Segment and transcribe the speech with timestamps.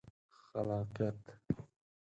[0.53, 1.21] خلاقیت